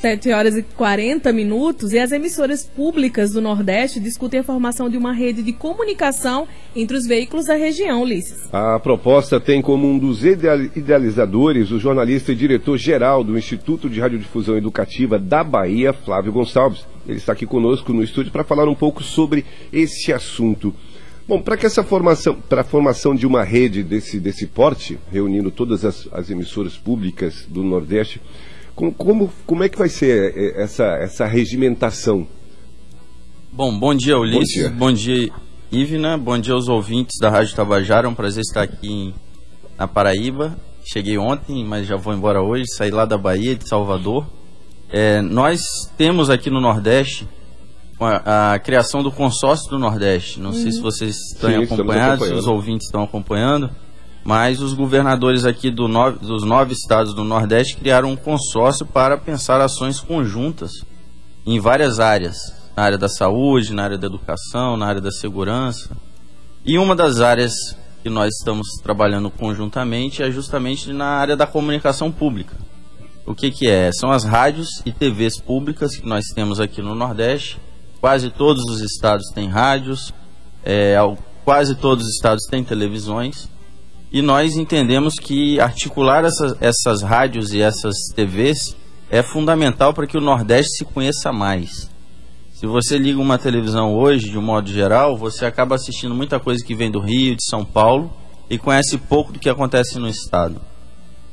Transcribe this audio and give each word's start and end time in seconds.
7 0.00 0.30
horas 0.30 0.56
e 0.56 0.62
40 0.62 1.32
minutos 1.32 1.92
e 1.92 1.98
as 1.98 2.12
emissoras 2.12 2.64
públicas 2.64 3.32
do 3.32 3.40
Nordeste 3.40 3.98
discutem 3.98 4.38
a 4.38 4.44
formação 4.44 4.88
de 4.88 4.96
uma 4.96 5.12
rede 5.12 5.42
de 5.42 5.52
comunicação 5.52 6.46
entre 6.74 6.96
os 6.96 7.04
veículos 7.04 7.46
da 7.46 7.54
região, 7.54 8.02
Ulisses. 8.02 8.48
A 8.52 8.78
proposta 8.78 9.40
tem 9.40 9.60
como 9.60 9.88
um 9.88 9.98
dos 9.98 10.24
idealizadores 10.24 11.72
o 11.72 11.80
jornalista 11.80 12.30
e 12.30 12.36
diretor-geral 12.36 13.24
do 13.24 13.36
Instituto 13.36 13.90
de 13.90 13.98
Radiodifusão 13.98 14.56
Educativa 14.56 15.18
da 15.18 15.42
Bahia, 15.42 15.92
Flávio 15.92 16.32
Gonçalves. 16.32 16.86
Ele 17.04 17.18
está 17.18 17.32
aqui 17.32 17.44
conosco 17.44 17.92
no 17.92 18.04
estúdio 18.04 18.30
para 18.30 18.44
falar 18.44 18.68
um 18.68 18.76
pouco 18.76 19.02
sobre 19.02 19.44
esse 19.72 20.12
assunto. 20.12 20.72
Bom, 21.26 21.42
para 21.42 21.56
que 21.56 21.66
essa 21.66 21.82
formação, 21.82 22.36
para 22.48 22.60
a 22.60 22.64
formação 22.64 23.16
de 23.16 23.26
uma 23.26 23.42
rede 23.42 23.82
desse, 23.82 24.20
desse 24.20 24.46
porte, 24.46 24.96
reunindo 25.10 25.50
todas 25.50 25.84
as, 25.84 26.08
as 26.12 26.30
emissoras 26.30 26.76
públicas 26.76 27.44
do 27.48 27.64
Nordeste, 27.64 28.20
como, 28.78 28.92
como, 28.94 29.32
como 29.44 29.64
é 29.64 29.68
que 29.68 29.76
vai 29.76 29.88
ser 29.88 30.32
eh, 30.36 30.62
essa, 30.62 30.84
essa 31.00 31.26
regimentação? 31.26 32.24
Bom, 33.52 33.76
bom 33.76 33.92
dia, 33.92 34.16
Ulisses. 34.16 34.70
Bom 34.70 34.92
dia, 34.92 35.28
bom 35.28 35.76
Ivna. 35.76 36.16
Bom 36.16 36.38
dia 36.38 36.54
aos 36.54 36.68
ouvintes 36.68 37.18
da 37.20 37.28
Rádio 37.28 37.56
Tabajara. 37.56 38.06
É 38.06 38.10
um 38.10 38.14
prazer 38.14 38.42
estar 38.42 38.62
aqui 38.62 39.12
na 39.76 39.88
Paraíba. 39.88 40.56
Cheguei 40.84 41.18
ontem, 41.18 41.64
mas 41.64 41.88
já 41.88 41.96
vou 41.96 42.14
embora 42.14 42.40
hoje. 42.40 42.66
Saí 42.76 42.92
lá 42.92 43.04
da 43.04 43.18
Bahia, 43.18 43.56
de 43.56 43.68
Salvador. 43.68 44.24
É, 44.88 45.20
nós 45.22 45.60
temos 45.96 46.30
aqui 46.30 46.48
no 46.48 46.60
Nordeste 46.60 47.28
a, 48.00 48.54
a, 48.54 48.58
criação 48.60 49.02
do 49.02 49.10
consórcio 49.10 49.68
do 49.68 49.78
Nordeste. 49.78 50.38
Não 50.38 50.50
uhum. 50.50 50.56
sei 50.56 50.70
se 50.70 50.80
vocês 50.80 51.16
estão 51.34 51.50
Sim, 51.50 51.64
acompanhando, 51.64 52.24
se 52.24 52.32
os 52.32 52.46
ouvintes 52.46 52.86
estão 52.86 53.02
acompanhando. 53.02 53.70
Mas 54.24 54.60
os 54.60 54.74
governadores 54.74 55.44
aqui 55.44 55.70
do 55.70 55.88
nove, 55.88 56.18
dos 56.18 56.44
nove 56.44 56.72
estados 56.72 57.14
do 57.14 57.24
Nordeste 57.24 57.76
criaram 57.76 58.10
um 58.10 58.16
consórcio 58.16 58.84
para 58.84 59.16
pensar 59.16 59.60
ações 59.60 60.00
conjuntas 60.00 60.72
em 61.46 61.58
várias 61.58 61.98
áreas, 61.98 62.36
na 62.76 62.82
área 62.82 62.98
da 62.98 63.08
saúde, 63.08 63.72
na 63.72 63.84
área 63.84 63.98
da 63.98 64.06
educação, 64.06 64.76
na 64.76 64.86
área 64.86 65.00
da 65.00 65.10
segurança. 65.10 65.96
E 66.64 66.78
uma 66.78 66.94
das 66.94 67.20
áreas 67.20 67.54
que 68.02 68.10
nós 68.10 68.34
estamos 68.38 68.66
trabalhando 68.82 69.30
conjuntamente 69.30 70.22
é 70.22 70.30
justamente 70.30 70.92
na 70.92 71.06
área 71.06 71.36
da 71.36 71.46
comunicação 71.46 72.12
pública. 72.12 72.54
O 73.26 73.34
que, 73.34 73.50
que 73.50 73.68
é? 73.68 73.90
São 73.92 74.10
as 74.10 74.24
rádios 74.24 74.82
e 74.84 74.92
TVs 74.92 75.40
públicas 75.40 75.96
que 75.96 76.06
nós 76.06 76.24
temos 76.34 76.60
aqui 76.60 76.80
no 76.82 76.94
Nordeste. 76.94 77.58
Quase 78.00 78.30
todos 78.30 78.62
os 78.70 78.80
estados 78.80 79.30
têm 79.34 79.48
rádios, 79.48 80.12
é, 80.62 80.96
quase 81.44 81.74
todos 81.74 82.04
os 82.04 82.14
estados 82.14 82.44
têm 82.44 82.62
televisões 82.62 83.48
e 84.10 84.22
nós 84.22 84.56
entendemos 84.56 85.14
que 85.14 85.60
articular 85.60 86.24
essas, 86.24 86.56
essas 86.60 87.02
rádios 87.02 87.52
e 87.52 87.60
essas 87.60 87.94
TVs 88.14 88.76
é 89.10 89.22
fundamental 89.22 89.92
para 89.92 90.06
que 90.06 90.16
o 90.16 90.20
Nordeste 90.20 90.78
se 90.78 90.84
conheça 90.84 91.32
mais. 91.32 91.90
Se 92.52 92.66
você 92.66 92.98
liga 92.98 93.20
uma 93.20 93.38
televisão 93.38 93.94
hoje, 93.94 94.30
de 94.30 94.38
um 94.38 94.42
modo 94.42 94.68
geral, 94.70 95.16
você 95.16 95.46
acaba 95.46 95.76
assistindo 95.76 96.14
muita 96.14 96.40
coisa 96.40 96.64
que 96.64 96.74
vem 96.74 96.90
do 96.90 96.98
Rio, 96.98 97.36
de 97.36 97.44
São 97.44 97.64
Paulo 97.64 98.10
e 98.50 98.58
conhece 98.58 98.98
pouco 98.98 99.32
do 99.32 99.38
que 99.38 99.48
acontece 99.48 99.98
no 99.98 100.08
estado. 100.08 100.60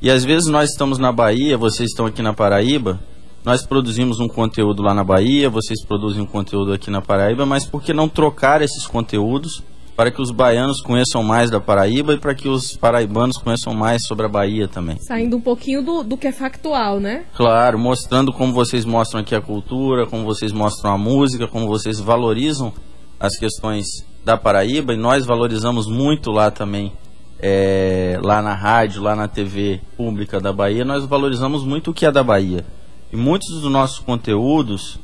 E 0.02 0.12
às 0.12 0.24
vezes 0.24 0.48
nós 0.48 0.70
estamos 0.70 1.00
na 1.00 1.12
Bahia, 1.12 1.58
vocês 1.58 1.90
estão 1.90 2.06
aqui 2.06 2.22
na 2.22 2.34
Paraíba, 2.34 3.00
nós 3.44 3.66
produzimos 3.66 4.20
um 4.20 4.28
conteúdo 4.28 4.84
lá 4.84 4.94
na 4.94 5.04
Bahia, 5.04 5.50
vocês 5.50 5.84
produzem 5.84 6.22
um 6.22 6.28
conteúdo 6.28 6.74
aqui 6.74 6.92
na 6.92 7.02
Paraíba, 7.02 7.46
mas 7.46 7.66
por 7.66 7.82
que 7.82 7.94
não 7.94 8.10
trocar 8.10 8.62
esses 8.62 8.86
conteúdos 8.86 9.64
para 9.96 10.12
que 10.12 10.22
os 10.22 10.30
baianos 10.30 10.82
conheçam 10.82 11.24
mais 11.24 11.50
da 11.50 11.60
Paraíba 11.60 12.14
e 12.14 12.18
para 12.18 12.36
que 12.36 12.50
os 12.50 12.76
paraibanos 12.76 13.38
conheçam 13.38 13.74
mais 13.74 14.06
sobre 14.06 14.26
a 14.26 14.30
Bahia 14.30 14.68
também. 14.68 14.98
Saindo 15.00 15.38
um 15.38 15.42
pouquinho 15.42 15.82
do, 15.82 16.04
do 16.04 16.18
que 16.18 16.28
é 16.28 16.32
factual, 16.32 17.00
né? 17.00 17.26
Claro, 17.36 17.80
mostrando 17.80 18.34
como 18.34 18.54
vocês 18.54 18.84
mostram 18.84 19.22
aqui 19.22 19.34
a 19.34 19.42
cultura, 19.42 20.06
como 20.06 20.26
vocês 20.26 20.52
mostram 20.52 20.92
a 20.92 20.98
música, 20.98 21.48
como 21.48 21.68
vocês 21.68 22.00
valorizam 22.00 22.74
as 23.20 23.38
questões 23.38 23.86
da 24.26 24.36
Paraíba 24.36 24.94
e 24.94 24.98
nós 24.98 25.26
valorizamos 25.26 25.88
muito 25.88 26.32
lá 26.32 26.52
também. 26.52 26.92
É, 27.38 28.18
lá 28.24 28.42
na 28.42 28.54
rádio, 28.54 29.04
lá 29.04 29.16
na 29.16 29.28
TV 29.28 29.82
pública 29.98 30.40
da 30.40 30.54
Bahia, 30.54 30.86
nós 30.86 31.06
valorizamos 31.06 31.64
muito 31.64 31.92
o 31.92 31.94
que 31.94 32.06
é 32.06 32.12
da 32.12 32.24
Bahia. 32.24 32.66
E 33.12 33.16
muitos 33.16 33.50
dos 33.62 33.70
nossos 33.70 34.00
conteúdos 34.00 35.00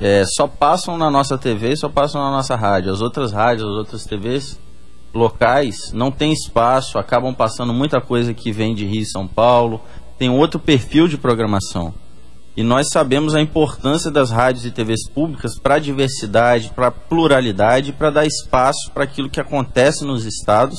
é, 0.00 0.24
só 0.26 0.46
passam 0.46 0.98
na 0.98 1.10
nossa 1.10 1.38
TV 1.38 1.74
só 1.76 1.88
passam 1.88 2.20
na 2.22 2.30
nossa 2.30 2.54
rádio. 2.54 2.92
As 2.92 3.00
outras 3.00 3.32
rádios, 3.32 3.66
as 3.66 3.76
outras 3.76 4.04
TVs 4.04 4.60
locais 5.14 5.92
não 5.92 6.10
tem 6.10 6.32
espaço, 6.32 6.98
acabam 6.98 7.34
passando 7.34 7.72
muita 7.72 8.00
coisa 8.00 8.34
que 8.34 8.52
vem 8.52 8.74
de 8.74 8.84
Rio 8.84 9.02
e 9.02 9.06
São 9.06 9.26
Paulo, 9.26 9.80
tem 10.18 10.28
outro 10.28 10.60
perfil 10.60 11.08
de 11.08 11.16
programação. 11.16 11.94
E 12.56 12.62
nós 12.62 12.88
sabemos 12.90 13.34
a 13.34 13.40
importância 13.40 14.10
das 14.10 14.30
rádios 14.30 14.64
e 14.64 14.70
TVs 14.70 15.08
públicas 15.10 15.58
para 15.58 15.74
a 15.74 15.78
diversidade, 15.78 16.70
para 16.74 16.86
a 16.86 16.90
pluralidade, 16.90 17.92
para 17.92 18.10
dar 18.10 18.26
espaço 18.26 18.90
para 18.92 19.04
aquilo 19.04 19.28
que 19.28 19.40
acontece 19.40 20.04
nos 20.04 20.24
estados, 20.24 20.78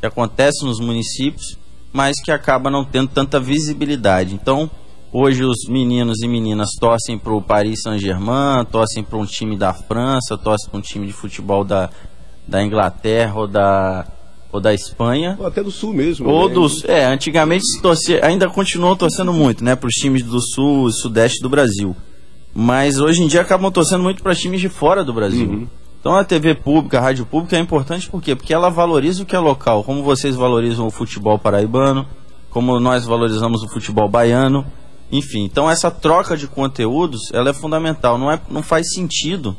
que 0.00 0.06
acontece 0.06 0.64
nos 0.64 0.80
municípios, 0.80 1.58
mas 1.92 2.20
que 2.22 2.30
acaba 2.30 2.70
não 2.70 2.82
tendo 2.82 3.08
tanta 3.08 3.38
visibilidade. 3.38 4.34
Então, 4.34 4.70
Hoje 5.10 5.42
os 5.42 5.66
meninos 5.68 6.20
e 6.22 6.28
meninas 6.28 6.68
torcem 6.78 7.18
para 7.18 7.32
o 7.32 7.40
Paris 7.40 7.80
Saint-Germain, 7.82 8.64
torcem 8.70 9.02
para 9.02 9.16
um 9.16 9.24
time 9.24 9.56
da 9.56 9.72
França, 9.72 10.36
torcem 10.36 10.68
para 10.70 10.78
um 10.78 10.82
time 10.82 11.06
de 11.06 11.14
futebol 11.14 11.64
da, 11.64 11.88
da 12.46 12.62
Inglaterra 12.62 13.40
ou 13.40 13.46
da, 13.46 14.06
ou 14.52 14.60
da 14.60 14.74
Espanha. 14.74 15.34
Ou 15.40 15.46
até 15.46 15.62
do 15.62 15.70
Sul 15.70 15.94
mesmo. 15.94 16.28
Ou 16.28 16.48
né? 16.48 16.54
dos, 16.54 16.84
é, 16.84 17.06
antigamente 17.06 17.64
se 17.66 17.80
torcia, 17.80 18.22
ainda 18.22 18.50
continuou 18.50 18.94
torcendo 18.96 19.32
muito, 19.32 19.64
né, 19.64 19.74
para 19.74 19.86
os 19.86 19.94
times 19.94 20.22
do 20.22 20.40
Sul 20.42 20.88
e 20.88 20.92
Sudeste 20.92 21.40
do 21.40 21.48
Brasil. 21.48 21.96
Mas 22.54 22.98
hoje 22.98 23.22
em 23.22 23.26
dia 23.26 23.40
acabam 23.40 23.72
torcendo 23.72 24.02
muito 24.02 24.22
para 24.22 24.34
times 24.34 24.60
de 24.60 24.68
fora 24.68 25.02
do 25.02 25.14
Brasil. 25.14 25.48
Uhum. 25.48 25.68
Então 26.00 26.14
a 26.16 26.24
TV 26.24 26.54
pública, 26.54 26.98
a 26.98 27.00
rádio 27.00 27.24
pública 27.24 27.56
é 27.56 27.60
importante 27.60 28.10
por 28.10 28.20
quê? 28.20 28.36
Porque 28.36 28.52
ela 28.52 28.68
valoriza 28.68 29.22
o 29.22 29.26
que 29.26 29.34
é 29.34 29.38
local, 29.38 29.82
como 29.84 30.02
vocês 30.02 30.36
valorizam 30.36 30.86
o 30.86 30.90
futebol 30.90 31.38
paraibano, 31.38 32.06
como 32.50 32.78
nós 32.78 33.06
valorizamos 33.06 33.62
o 33.62 33.68
futebol 33.68 34.08
baiano. 34.08 34.66
Enfim, 35.10 35.44
então 35.44 35.70
essa 35.70 35.90
troca 35.90 36.36
de 36.36 36.46
conteúdos 36.46 37.32
ela 37.32 37.50
é 37.50 37.54
fundamental. 37.54 38.18
Não, 38.18 38.30
é, 38.30 38.40
não 38.50 38.62
faz 38.62 38.92
sentido 38.92 39.56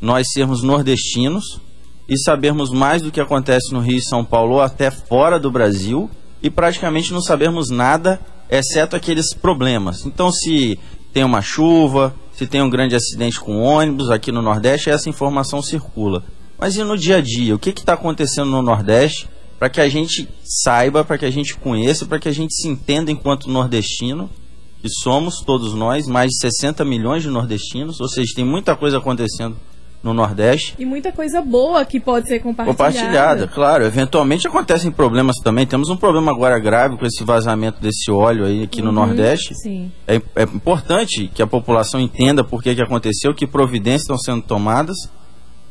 nós 0.00 0.26
sermos 0.32 0.62
nordestinos 0.62 1.60
e 2.08 2.18
sabermos 2.18 2.70
mais 2.70 3.02
do 3.02 3.12
que 3.12 3.20
acontece 3.20 3.72
no 3.72 3.80
Rio 3.80 3.98
e 3.98 4.02
São 4.02 4.24
Paulo 4.24 4.54
ou 4.54 4.60
até 4.60 4.90
fora 4.90 5.38
do 5.38 5.50
Brasil 5.50 6.10
e 6.42 6.48
praticamente 6.48 7.12
não 7.12 7.20
sabermos 7.20 7.68
nada, 7.70 8.20
exceto 8.48 8.96
aqueles 8.96 9.34
problemas. 9.34 10.06
Então, 10.06 10.32
se 10.32 10.78
tem 11.12 11.24
uma 11.24 11.42
chuva, 11.42 12.14
se 12.32 12.46
tem 12.46 12.62
um 12.62 12.70
grande 12.70 12.94
acidente 12.94 13.40
com 13.40 13.60
ônibus 13.60 14.10
aqui 14.10 14.32
no 14.32 14.40
Nordeste, 14.40 14.90
essa 14.90 15.08
informação 15.08 15.60
circula. 15.60 16.24
Mas 16.58 16.76
e 16.76 16.82
no 16.82 16.96
dia 16.96 17.16
a 17.16 17.20
dia? 17.20 17.54
O 17.54 17.58
que 17.58 17.70
está 17.70 17.92
acontecendo 17.92 18.50
no 18.50 18.62
Nordeste 18.62 19.28
para 19.58 19.68
que 19.68 19.80
a 19.80 19.88
gente 19.88 20.28
saiba, 20.44 21.04
para 21.04 21.18
que 21.18 21.24
a 21.24 21.30
gente 21.30 21.56
conheça, 21.56 22.06
para 22.06 22.18
que 22.18 22.28
a 22.28 22.32
gente 22.32 22.54
se 22.54 22.68
entenda 22.68 23.10
enquanto 23.10 23.50
nordestino 23.50 24.30
que 24.80 24.88
somos 25.02 25.40
todos 25.44 25.74
nós, 25.74 26.06
mais 26.06 26.28
de 26.28 26.38
60 26.38 26.84
milhões 26.84 27.22
de 27.22 27.28
nordestinos, 27.28 28.00
ou 28.00 28.08
seja, 28.08 28.32
tem 28.34 28.44
muita 28.44 28.76
coisa 28.76 28.98
acontecendo 28.98 29.56
no 30.02 30.14
Nordeste. 30.14 30.74
E 30.78 30.84
muita 30.84 31.10
coisa 31.10 31.40
boa 31.42 31.84
que 31.84 31.98
pode 31.98 32.28
ser 32.28 32.38
compartilhada. 32.38 32.76
Compartilhada, 32.76 33.46
claro. 33.48 33.84
Eventualmente 33.84 34.46
acontecem 34.46 34.90
problemas 34.90 35.36
também. 35.42 35.66
Temos 35.66 35.88
um 35.88 35.96
problema 35.96 36.30
agora 36.30 36.58
grave 36.58 36.96
com 36.96 37.04
esse 37.04 37.24
vazamento 37.24 37.80
desse 37.80 38.10
óleo 38.10 38.44
aí 38.44 38.62
aqui 38.62 38.80
uhum, 38.80 38.86
no 38.86 38.92
Nordeste. 38.92 39.54
Sim. 39.56 39.90
É, 40.06 40.16
é, 40.36 40.42
importante 40.44 41.28
que 41.34 41.42
a 41.42 41.46
população 41.46 42.00
entenda 42.00 42.44
por 42.44 42.62
que, 42.62 42.74
que 42.74 42.82
aconteceu, 42.82 43.34
que 43.34 43.46
providências 43.46 44.02
estão 44.02 44.18
sendo 44.18 44.42
tomadas. 44.42 44.96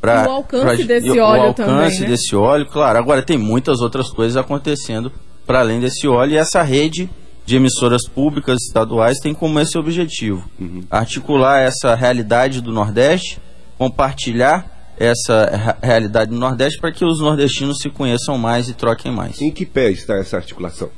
Pra, 0.02 0.28
o 0.28 0.32
alcance 0.32 0.86
pra, 0.86 1.00
desse 1.00 1.20
óleo 1.20 1.42
O 1.42 1.48
alcance 1.48 1.56
também, 1.56 2.00
né? 2.02 2.08
desse 2.08 2.36
óleo, 2.36 2.66
claro. 2.68 3.00
Agora 3.00 3.22
tem 3.24 3.38
muitas 3.38 3.80
outras 3.80 4.12
coisas 4.12 4.38
acontecendo 4.38 5.12
para 5.46 5.62
além 5.62 5.80
desse 5.80 6.08
óleo 6.08 6.34
e 6.34 6.38
essa 6.38 6.62
rede 6.62 7.10
de 7.48 7.56
emissoras 7.56 8.06
públicas 8.06 8.58
estaduais 8.62 9.20
tem 9.20 9.34
como 9.34 9.58
esse 9.58 9.78
objetivo: 9.78 10.44
uhum. 10.60 10.84
articular 10.92 11.62
essa 11.62 11.96
realidade 11.96 12.60
do 12.60 12.74
Nordeste, 12.74 13.40
compartilhar 13.78 14.70
essa 15.00 15.78
realidade 15.82 16.30
do 16.30 16.38
Nordeste 16.38 16.78
para 16.82 16.92
que 16.92 17.06
os 17.06 17.22
nordestinos 17.22 17.78
se 17.82 17.90
conheçam 17.90 18.38
mais 18.38 18.68
e 18.68 18.74
troquem 18.74 19.12
mais. 19.12 19.42
Em 19.42 19.50
que 19.50 19.66
pé 19.66 19.90
está 19.92 20.18
essa 20.18 20.36
articulação? 20.36 20.90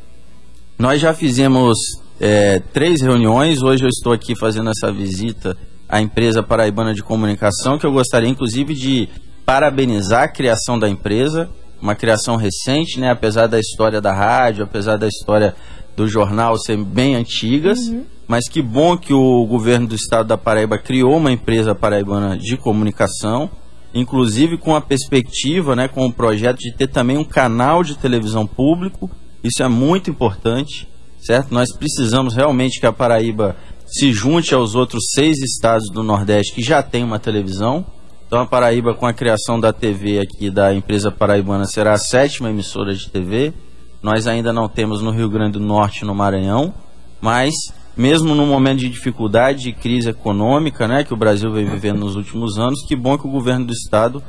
Nós 0.78 1.00
já 1.00 1.14
fizemos 1.14 1.78
é, 2.20 2.60
três 2.74 3.02
reuniões. 3.02 3.62
Hoje 3.62 3.84
eu 3.84 3.90
estou 3.90 4.12
aqui 4.12 4.34
fazendo 4.36 4.72
essa 4.72 4.92
visita 4.92 5.56
à 5.88 6.02
empresa 6.02 6.42
paraibana 6.42 6.96
de 6.96 7.04
comunicação, 7.04 7.78
que 7.78 7.86
eu 7.86 7.92
gostaria 7.92 8.30
inclusive 8.30 8.74
de 8.74 9.08
parabenizar 9.46 10.24
a 10.24 10.28
criação 10.28 10.80
da 10.80 10.90
empresa, 10.90 11.48
uma 11.80 11.94
criação 11.94 12.38
recente, 12.38 13.00
né? 13.00 13.12
apesar 13.12 13.46
da 13.46 13.60
história 13.60 14.02
da 14.02 14.14
rádio, 14.14 14.64
apesar 14.64 14.98
da 14.98 15.08
história 15.08 15.54
do 16.00 16.08
jornal 16.08 16.58
ser 16.58 16.78
bem 16.78 17.16
antigas, 17.16 17.78
uhum. 17.90 18.06
mas 18.26 18.48
que 18.48 18.62
bom 18.62 18.98
que 18.98 19.14
o 19.14 19.46
governo 19.46 19.86
do 19.86 19.96
estado 19.96 20.28
da 20.28 20.38
Paraíba 20.38 20.78
criou 20.78 21.18
uma 21.18 21.30
empresa 21.30 21.76
paraibana 21.76 22.38
de 22.38 22.56
comunicação, 22.56 23.50
inclusive 23.94 24.58
com 24.58 24.74
a 24.74 24.80
perspectiva, 24.80 25.76
né, 25.76 25.90
com 25.90 26.06
o 26.06 26.14
projeto 26.14 26.60
de 26.60 26.72
ter 26.72 26.88
também 26.88 27.18
um 27.18 27.24
canal 27.26 27.84
de 27.84 27.98
televisão 27.98 28.48
público. 28.48 29.12
Isso 29.44 29.62
é 29.62 29.68
muito 29.68 30.10
importante, 30.10 30.88
certo? 31.20 31.54
Nós 31.54 31.76
precisamos 31.76 32.34
realmente 32.34 32.80
que 32.80 32.86
a 32.86 32.94
Paraíba 32.94 33.58
se 33.86 34.14
junte 34.14 34.54
aos 34.54 34.76
outros 34.76 35.04
seis 35.14 35.38
estados 35.40 35.90
do 35.92 36.02
Nordeste 36.02 36.56
que 36.56 36.62
já 36.62 36.82
tem 36.82 37.04
uma 37.04 37.20
televisão. 37.20 37.86
Então 38.26 38.40
a 38.40 38.46
Paraíba, 38.46 38.94
com 38.94 39.06
a 39.06 39.14
criação 39.14 39.60
da 39.60 39.74
TV 39.74 40.20
aqui 40.20 40.50
da 40.50 40.74
empresa 40.74 41.12
paraibana, 41.12 41.66
será 41.66 41.92
a 41.92 41.98
sétima 41.98 42.50
emissora 42.50 42.94
de 42.96 43.10
TV. 43.10 43.54
Nós 44.02 44.28
ainda 44.28 44.54
não 44.54 44.68
temos 44.68 45.02
no 45.02 45.12
Rio 45.12 45.30
Grande 45.30 45.60
do 45.60 45.66
Norte, 45.66 46.06
no 46.06 46.16
Maranhão, 46.16 46.74
mas 47.22 47.54
mesmo 47.96 48.34
no 48.34 48.46
momento 48.46 48.80
de 48.80 48.90
dificuldade, 48.90 49.64
de 49.64 49.74
crise 49.74 50.10
econômica, 50.10 50.88
né, 50.88 51.04
que 51.04 51.14
o 51.14 51.18
Brasil 51.18 51.52
vem 51.52 51.66
vivendo 51.66 52.00
nos 52.00 52.16
últimos 52.16 52.58
anos, 52.58 52.86
que 52.88 52.96
bom 52.96 53.18
que 53.18 53.28
o 53.28 53.32
governo 53.32 53.66
do 53.66 53.74
estado 53.74 54.24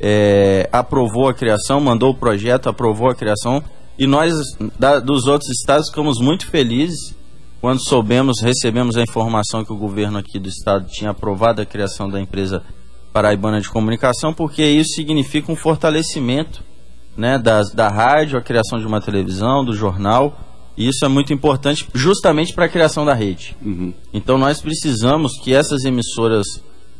é, 0.00 0.68
aprovou 0.70 1.28
a 1.28 1.34
criação, 1.34 1.80
mandou 1.80 2.10
o 2.10 2.14
projeto, 2.14 2.68
aprovou 2.68 3.10
a 3.10 3.14
criação, 3.14 3.62
e 3.98 4.06
nós 4.06 4.34
da, 4.78 5.00
dos 5.00 5.26
outros 5.26 5.50
estados 5.50 5.88
ficamos 5.88 6.20
muito 6.20 6.46
felizes 6.46 7.16
quando 7.60 7.80
soubemos, 7.80 8.40
recebemos 8.40 8.96
a 8.96 9.02
informação 9.02 9.64
que 9.64 9.72
o 9.72 9.76
governo 9.76 10.18
aqui 10.18 10.38
do 10.38 10.48
estado 10.48 10.86
tinha 10.86 11.10
aprovado 11.10 11.60
a 11.60 11.66
criação 11.66 12.08
da 12.08 12.20
empresa 12.20 12.62
paraibana 13.12 13.60
de 13.60 13.68
comunicação, 13.68 14.32
porque 14.32 14.64
isso 14.64 14.94
significa 14.94 15.50
um 15.50 15.56
fortalecimento 15.56 16.62
né, 17.18 17.36
da, 17.36 17.62
da 17.74 17.88
rádio, 17.88 18.38
a 18.38 18.40
criação 18.40 18.78
de 18.78 18.86
uma 18.86 19.00
televisão, 19.00 19.64
do 19.64 19.72
jornal, 19.72 20.38
e 20.76 20.88
isso 20.88 21.04
é 21.04 21.08
muito 21.08 21.32
importante 21.32 21.88
justamente 21.92 22.54
para 22.54 22.66
a 22.66 22.68
criação 22.68 23.04
da 23.04 23.12
rede. 23.12 23.56
Uhum. 23.60 23.92
Então 24.14 24.38
nós 24.38 24.60
precisamos 24.60 25.32
que 25.42 25.52
essas 25.52 25.84
emissoras 25.84 26.46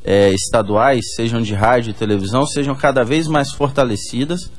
é, 0.05 0.33
estaduais, 0.33 1.15
sejam 1.15 1.41
de 1.41 1.55
rádio 1.55 1.91
e 1.91 1.95
televisão, 1.95 2.45
sejam 2.45 2.75
cada 2.75 3.05
vez 3.05 3.29
mais 3.29 3.53
fortalecidas, 3.53 4.51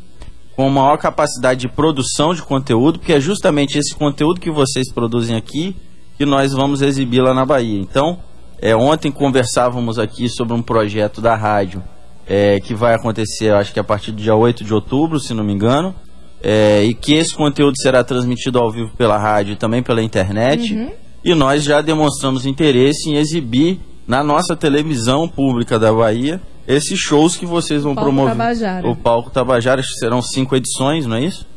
com 0.56 0.70
maior 0.70 0.98
capacidade 0.98 1.60
de 1.60 1.68
produção 1.68 2.34
de 2.34 2.42
conteúdo, 2.42 3.00
porque 3.00 3.14
é 3.14 3.20
justamente 3.20 3.78
esse 3.78 3.94
conteúdo 3.94 4.40
que 4.40 4.50
vocês 4.50 4.90
produzem 4.94 5.36
aqui 5.36 5.76
que 6.18 6.26
nós 6.26 6.54
vamos 6.54 6.82
exibir 6.82 7.22
lá 7.22 7.34
na 7.34 7.46
Bahia. 7.46 7.80
Então, 7.80 8.20
é, 8.62 8.76
ontem 8.76 9.12
conversávamos 9.12 10.00
aqui 10.00 10.30
sobre 10.30 10.54
um 10.54 10.62
projeto 10.62 11.20
da 11.20 11.36
rádio 11.36 11.84
é, 12.30 12.60
que 12.60 12.76
vai 12.76 12.94
acontecer, 12.94 13.52
acho 13.52 13.74
que 13.74 13.80
a 13.80 13.84
partir 13.84 14.12
do 14.12 14.22
dia 14.22 14.36
8 14.36 14.64
de 14.64 14.72
outubro, 14.72 15.20
se 15.20 15.34
não 15.34 15.44
me 15.44 15.52
engano, 15.52 15.96
é, 16.44 16.84
e 16.84 16.94
que 16.94 17.16
esse 17.16 17.36
conteúdo 17.36 17.74
será 17.81 18.04
transmitido 18.04 18.60
ao 18.60 18.72
vivo 18.72 18.92
pela 18.96 19.18
rádio 19.18 19.54
e 19.54 19.56
também 19.56 19.81
pela 19.81 20.04
internet. 20.04 20.76
Uhum. 20.76 20.92
E 21.26 21.34
nós 21.34 21.64
já 21.64 21.81
demonstramos 21.81 22.46
interesse 22.46 23.10
em 23.10 23.16
exibir 23.16 23.80
na 24.08 24.24
nossa 24.24 24.56
televisão 24.56 25.28
pública 25.28 25.80
da 25.80 25.92
Bahia 25.92 26.40
esses 26.68 27.00
shows 27.00 27.36
que 27.36 27.48
vocês 27.48 27.81
vão 27.81 27.96
promover. 27.96 28.38
Tabajara. 28.38 28.88
O 28.88 28.96
Palco 28.96 29.32
Tabajara 29.32 29.82
serão 30.00 30.22
cinco 30.22 30.56
edições, 30.56 31.08
não 31.08 31.18
é 31.18 31.25
isso? 31.25 31.48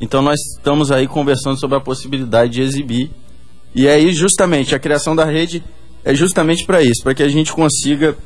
Então 0.00 0.22
nós 0.22 0.38
estamos 0.56 0.92
aí 0.92 1.08
conversando 1.08 1.58
sobre 1.58 1.76
a 1.76 1.80
possibilidade 1.80 2.52
de 2.52 2.62
exibir. 2.62 3.10
E 3.74 3.88
aí 3.88 4.12
justamente 4.12 4.72
a 4.74 4.78
criação 4.78 5.16
da 5.16 5.24
rede 5.24 5.64
é 6.04 6.14
justamente 6.14 6.64
para 6.64 6.80
isso, 6.80 7.02
para 7.02 7.14
que 7.14 7.22
a 7.24 7.28
gente 7.28 7.52
consiga 7.52 8.16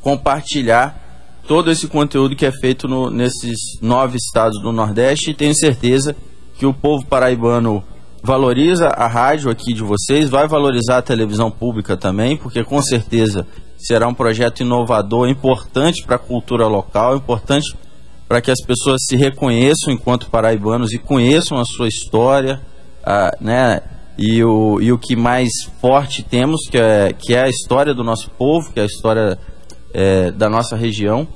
compartilhar 0.00 1.07
todo 1.48 1.70
esse 1.70 1.88
conteúdo 1.88 2.36
que 2.36 2.44
é 2.44 2.52
feito 2.52 2.86
no, 2.86 3.10
nesses 3.10 3.56
nove 3.80 4.18
estados 4.18 4.60
do 4.60 4.70
Nordeste 4.70 5.30
e 5.30 5.34
tenho 5.34 5.54
certeza 5.54 6.14
que 6.58 6.66
o 6.66 6.74
povo 6.74 7.06
paraibano 7.06 7.82
valoriza 8.22 8.88
a 8.88 9.06
rádio 9.06 9.50
aqui 9.50 9.72
de 9.72 9.82
vocês, 9.82 10.28
vai 10.28 10.46
valorizar 10.46 10.98
a 10.98 11.02
televisão 11.02 11.50
pública 11.50 11.96
também, 11.96 12.36
porque 12.36 12.62
com 12.62 12.82
certeza 12.82 13.46
será 13.78 14.06
um 14.06 14.12
projeto 14.12 14.60
inovador, 14.60 15.26
importante 15.26 16.04
para 16.04 16.16
a 16.16 16.18
cultura 16.18 16.66
local, 16.66 17.16
importante 17.16 17.74
para 18.28 18.42
que 18.42 18.50
as 18.50 18.60
pessoas 18.60 19.00
se 19.08 19.16
reconheçam 19.16 19.90
enquanto 19.90 20.28
paraibanos 20.28 20.92
e 20.92 20.98
conheçam 20.98 21.58
a 21.58 21.64
sua 21.64 21.88
história, 21.88 22.60
a, 23.02 23.32
né? 23.40 23.80
E 24.18 24.44
o, 24.44 24.80
e 24.80 24.92
o 24.92 24.98
que 24.98 25.14
mais 25.14 25.48
forte 25.80 26.24
temos, 26.24 26.68
que 26.68 26.76
é, 26.76 27.12
que 27.12 27.34
é 27.34 27.44
a 27.44 27.48
história 27.48 27.94
do 27.94 28.02
nosso 28.02 28.28
povo, 28.32 28.70
que 28.72 28.80
é 28.80 28.82
a 28.82 28.86
história 28.86 29.38
é, 29.94 30.32
da 30.32 30.50
nossa 30.50 30.76
região. 30.76 31.26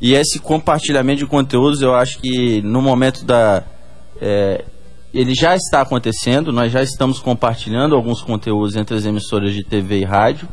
E 0.00 0.14
esse 0.14 0.38
compartilhamento 0.38 1.20
de 1.20 1.26
conteúdos, 1.26 1.80
eu 1.80 1.94
acho 1.94 2.18
que 2.18 2.60
no 2.62 2.82
momento 2.82 3.24
da. 3.24 3.64
É, 4.20 4.64
ele 5.12 5.34
já 5.34 5.56
está 5.56 5.80
acontecendo, 5.80 6.52
nós 6.52 6.70
já 6.70 6.82
estamos 6.82 7.18
compartilhando 7.18 7.94
alguns 7.94 8.20
conteúdos 8.20 8.76
entre 8.76 8.96
as 8.96 9.06
emissoras 9.06 9.54
de 9.54 9.64
TV 9.64 10.00
e 10.00 10.04
rádio. 10.04 10.48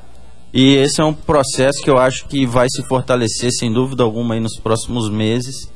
E 0.54 0.76
esse 0.76 1.02
é 1.02 1.04
um 1.04 1.14
processo 1.14 1.82
que 1.84 1.90
eu 1.90 1.98
acho 1.98 2.28
que 2.28 2.46
vai 2.46 2.68
se 2.70 2.84
fortalecer, 2.88 3.50
sem 3.52 3.74
dúvida 3.74 4.04
alguma, 4.04 4.40
nos 4.40 4.58
próximos 4.60 5.10
meses. 5.10 5.70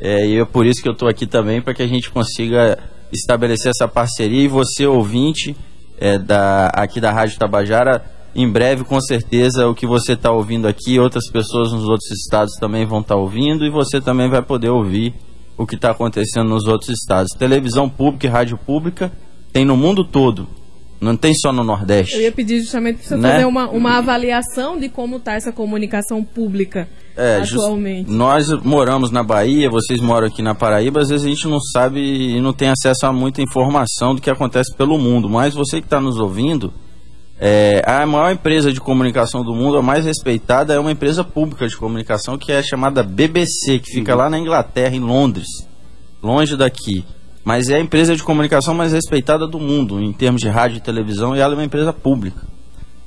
É, 0.00 0.26
e 0.26 0.38
é 0.38 0.44
por 0.44 0.64
isso 0.64 0.80
que 0.82 0.88
eu 0.88 0.92
estou 0.92 1.08
aqui 1.08 1.26
também, 1.26 1.60
para 1.60 1.74
que 1.74 1.82
a 1.82 1.86
gente 1.86 2.10
consiga 2.10 2.78
estabelecer 3.12 3.70
essa 3.70 3.88
parceria. 3.88 4.44
E 4.44 4.48
você, 4.48 4.86
ouvinte 4.86 5.54
é, 5.98 6.16
da, 6.18 6.68
aqui 6.68 7.00
da 7.00 7.12
Rádio 7.12 7.38
Tabajara, 7.38 8.04
em 8.34 8.50
breve, 8.50 8.84
com 8.84 9.00
certeza, 9.00 9.68
o 9.68 9.74
que 9.74 9.86
você 9.86 10.14
está 10.14 10.30
ouvindo 10.32 10.66
aqui, 10.66 10.98
outras 10.98 11.30
pessoas 11.30 11.72
nos 11.72 11.84
outros 11.84 12.10
estados 12.10 12.54
também 12.54 12.84
vão 12.84 13.00
estar 13.00 13.14
tá 13.14 13.20
ouvindo 13.20 13.64
e 13.64 13.70
você 13.70 14.00
também 14.00 14.28
vai 14.28 14.42
poder 14.42 14.70
ouvir 14.70 15.14
o 15.56 15.66
que 15.66 15.76
está 15.76 15.90
acontecendo 15.90 16.48
nos 16.48 16.66
outros 16.66 16.90
estados. 16.90 17.30
Televisão 17.38 17.88
pública 17.88 18.26
e 18.26 18.30
rádio 18.30 18.58
pública 18.58 19.12
tem 19.52 19.64
no 19.64 19.76
mundo 19.76 20.04
todo. 20.04 20.48
Não 21.00 21.16
tem 21.16 21.34
só 21.34 21.52
no 21.52 21.62
Nordeste. 21.62 22.16
Eu 22.16 22.22
ia 22.22 22.32
pedir 22.32 22.60
justamente 22.60 22.98
para 22.98 23.08
você 23.08 23.16
né? 23.16 23.32
fazer 23.32 23.44
uma, 23.44 23.68
uma 23.68 23.98
avaliação 23.98 24.78
de 24.78 24.88
como 24.88 25.16
está 25.16 25.34
essa 25.34 25.52
comunicação 25.52 26.24
pública 26.24 26.88
é, 27.16 27.42
atualmente. 27.42 28.10
Nós 28.10 28.46
moramos 28.64 29.10
na 29.10 29.22
Bahia, 29.22 29.68
vocês 29.68 30.00
moram 30.00 30.28
aqui 30.28 30.42
na 30.42 30.54
Paraíba, 30.54 31.00
às 31.00 31.08
vezes 31.08 31.26
a 31.26 31.28
gente 31.28 31.46
não 31.46 31.60
sabe 31.60 32.00
e 32.00 32.40
não 32.40 32.52
tem 32.52 32.68
acesso 32.70 33.06
a 33.06 33.12
muita 33.12 33.42
informação 33.42 34.14
do 34.14 34.20
que 34.20 34.30
acontece 34.30 34.74
pelo 34.76 34.98
mundo. 34.98 35.28
Mas 35.28 35.54
você 35.54 35.80
que 35.80 35.86
está 35.86 36.00
nos 36.00 36.18
ouvindo, 36.18 36.72
é, 37.40 37.82
a 37.84 38.06
maior 38.06 38.32
empresa 38.32 38.72
de 38.72 38.80
comunicação 38.80 39.42
do 39.42 39.54
mundo, 39.54 39.76
a 39.76 39.82
mais 39.82 40.04
respeitada, 40.04 40.72
é 40.72 40.78
uma 40.78 40.92
empresa 40.92 41.24
pública 41.24 41.66
de 41.66 41.76
comunicação 41.76 42.38
que 42.38 42.52
é 42.52 42.62
chamada 42.62 43.02
BBC, 43.02 43.80
que 43.80 43.90
fica 43.90 44.12
uhum. 44.12 44.18
lá 44.18 44.30
na 44.30 44.38
Inglaterra, 44.38 44.94
em 44.94 45.00
Londres, 45.00 45.48
longe 46.22 46.56
daqui. 46.56 47.04
Mas 47.44 47.68
é 47.68 47.76
a 47.76 47.80
empresa 47.80 48.16
de 48.16 48.22
comunicação 48.22 48.72
mais 48.72 48.92
respeitada 48.92 49.46
do 49.46 49.58
mundo, 49.58 50.00
em 50.00 50.12
termos 50.12 50.40
de 50.40 50.48
rádio 50.48 50.78
e 50.78 50.80
televisão, 50.80 51.36
e 51.36 51.40
ela 51.40 51.54
é 51.54 51.56
uma 51.56 51.64
empresa 51.64 51.92
pública. 51.92 52.40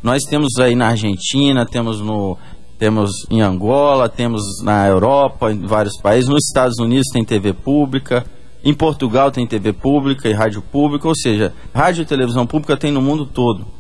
Nós 0.04 0.24
temos 0.24 0.50
aí 0.60 0.76
na 0.76 0.90
Argentina, 0.90 1.66
temos 1.66 2.00
no 2.00 2.38
temos 2.78 3.10
em 3.32 3.42
Angola, 3.42 4.08
temos 4.08 4.44
na 4.62 4.88
Europa, 4.88 5.52
em 5.52 5.66
vários 5.66 6.00
países, 6.00 6.30
nos 6.30 6.46
Estados 6.46 6.78
Unidos 6.78 7.08
tem 7.12 7.26
TV 7.26 7.52
pública, 7.52 8.24
em 8.64 8.72
Portugal 8.72 9.32
tem 9.32 9.48
TV 9.48 9.74
pública 9.74 10.30
e 10.30 10.34
rádio 10.34 10.62
pública, 10.62 11.08
ou 11.08 11.16
seja, 11.16 11.52
rádio 11.74 12.04
e 12.04 12.06
televisão 12.06 12.46
pública 12.46 12.78
tem 12.78 12.92
no 12.92 13.02
mundo 13.02 13.26
todo. 13.26 13.77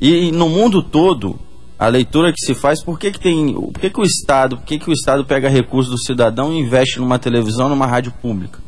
E 0.00 0.32
no 0.32 0.48
mundo 0.48 0.82
todo, 0.82 1.38
a 1.78 1.88
leitura 1.88 2.32
que 2.32 2.44
se 2.44 2.54
faz, 2.54 2.82
por 2.82 2.98
que, 2.98 3.10
que 3.10 3.20
tem. 3.20 3.52
Por 3.52 3.80
que, 3.80 3.90
que 3.90 4.00
o 4.00 4.04
Estado, 4.04 4.56
por 4.56 4.64
que, 4.64 4.78
que 4.78 4.90
o 4.90 4.92
Estado 4.92 5.24
pega 5.24 5.48
recursos 5.48 5.90
do 5.90 5.98
cidadão 5.98 6.52
e 6.52 6.58
investe 6.58 6.98
numa 6.98 7.18
televisão, 7.18 7.68
numa 7.68 7.86
rádio 7.86 8.12
pública? 8.20 8.60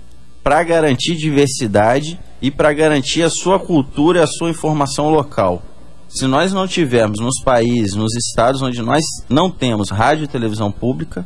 Para 0.42 0.62
garantir 0.62 1.16
diversidade 1.16 2.18
e 2.40 2.50
para 2.50 2.72
garantir 2.72 3.22
a 3.22 3.30
sua 3.30 3.58
cultura 3.58 4.20
e 4.20 4.22
a 4.22 4.26
sua 4.26 4.50
informação 4.50 5.08
local. 5.08 5.62
Se 6.08 6.26
nós 6.26 6.52
não 6.52 6.66
tivermos 6.66 7.18
nos 7.20 7.40
países, 7.42 7.94
nos 7.94 8.14
estados 8.14 8.60
onde 8.60 8.82
nós 8.82 9.02
não 9.30 9.50
temos 9.50 9.88
rádio 9.88 10.24
e 10.24 10.28
televisão 10.28 10.70
pública, 10.70 11.24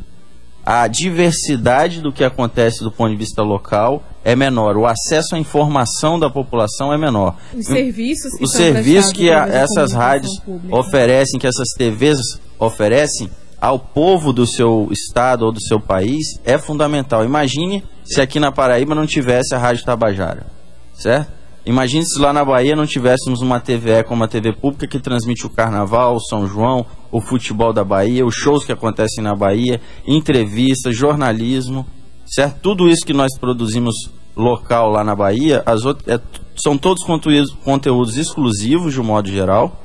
a 0.66 0.88
diversidade 0.88 2.00
do 2.00 2.12
que 2.12 2.24
acontece 2.24 2.82
do 2.82 2.90
ponto 2.90 3.10
de 3.10 3.16
vista 3.16 3.40
local 3.40 4.02
é 4.24 4.34
menor, 4.34 4.76
o 4.76 4.84
acesso 4.84 5.36
à 5.36 5.38
informação 5.38 6.18
da 6.18 6.28
população 6.28 6.92
é 6.92 6.98
menor. 6.98 7.36
Os 7.54 7.66
serviços 7.66 8.36
que, 8.36 8.44
Os 8.44 8.50
serviços 8.50 9.12
que 9.12 9.30
a, 9.30 9.46
essas 9.46 9.92
rádios 9.92 10.40
pública. 10.40 10.76
oferecem, 10.76 11.38
que 11.38 11.46
essas 11.46 11.68
TVs 11.78 12.18
oferecem 12.58 13.30
ao 13.60 13.78
povo 13.78 14.32
do 14.32 14.44
seu 14.44 14.88
estado 14.90 15.44
ou 15.46 15.52
do 15.52 15.60
seu 15.60 15.78
país 15.78 16.40
é 16.44 16.58
fundamental. 16.58 17.24
Imagine 17.24 17.84
se 18.04 18.20
aqui 18.20 18.40
na 18.40 18.50
Paraíba 18.50 18.92
não 18.92 19.06
tivesse 19.06 19.54
a 19.54 19.58
Rádio 19.58 19.84
Tabajara, 19.84 20.46
certo? 20.94 21.35
Imagine 21.66 22.06
se 22.06 22.20
lá 22.20 22.32
na 22.32 22.44
Bahia 22.44 22.76
não 22.76 22.86
tivéssemos 22.86 23.42
uma 23.42 23.58
TVE 23.58 24.04
como 24.06 24.22
a 24.22 24.28
TV 24.28 24.52
pública 24.52 24.86
que 24.86 25.00
transmite 25.00 25.46
o 25.46 25.50
Carnaval, 25.50 26.14
o 26.14 26.20
São 26.20 26.46
João, 26.46 26.86
o 27.10 27.20
futebol 27.20 27.72
da 27.72 27.82
Bahia, 27.82 28.24
os 28.24 28.36
shows 28.36 28.64
que 28.64 28.70
acontecem 28.70 29.22
na 29.22 29.34
Bahia, 29.34 29.80
entrevistas, 30.06 30.96
jornalismo, 30.96 31.84
certo? 32.24 32.60
Tudo 32.60 32.88
isso 32.88 33.04
que 33.04 33.12
nós 33.12 33.36
produzimos 33.36 33.94
local 34.36 34.90
lá 34.90 35.02
na 35.02 35.16
Bahia, 35.16 35.64
é, 36.06 36.20
são 36.54 36.78
todos 36.78 37.04
conteúdos, 37.04 37.50
conteúdos, 37.64 38.16
exclusivos 38.16 38.92
de 38.92 39.00
um 39.00 39.04
modo 39.04 39.28
geral, 39.28 39.82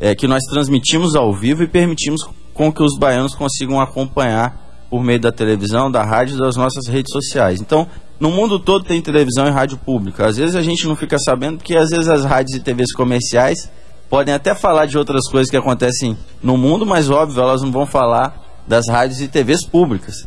é, 0.00 0.14
que 0.14 0.26
nós 0.26 0.42
transmitimos 0.44 1.14
ao 1.14 1.34
vivo 1.34 1.62
e 1.62 1.68
permitimos 1.68 2.26
com 2.54 2.72
que 2.72 2.82
os 2.82 2.96
baianos 2.98 3.34
consigam 3.34 3.80
acompanhar 3.82 4.86
por 4.88 5.04
meio 5.04 5.20
da 5.20 5.30
televisão, 5.30 5.90
da 5.90 6.02
rádio 6.02 6.36
e 6.36 6.40
das 6.40 6.56
nossas 6.56 6.86
redes 6.86 7.12
sociais. 7.12 7.60
Então, 7.60 7.86
no 8.18 8.30
mundo 8.30 8.58
todo 8.58 8.84
tem 8.84 9.00
televisão 9.00 9.46
e 9.46 9.50
rádio 9.50 9.78
pública. 9.78 10.26
Às 10.26 10.36
vezes 10.36 10.56
a 10.56 10.62
gente 10.62 10.86
não 10.86 10.96
fica 10.96 11.18
sabendo 11.18 11.58
porque 11.58 11.76
às 11.76 11.90
vezes 11.90 12.08
as 12.08 12.24
rádios 12.24 12.56
e 12.56 12.60
TVs 12.60 12.92
comerciais 12.92 13.70
podem 14.10 14.34
até 14.34 14.54
falar 14.54 14.86
de 14.86 14.98
outras 14.98 15.28
coisas 15.30 15.50
que 15.50 15.56
acontecem 15.56 16.16
no 16.42 16.56
mundo, 16.56 16.84
mas 16.86 17.10
óbvio, 17.10 17.42
elas 17.42 17.62
não 17.62 17.70
vão 17.70 17.86
falar 17.86 18.62
das 18.66 18.88
rádios 18.88 19.20
e 19.20 19.28
TVs 19.28 19.64
públicas. 19.64 20.26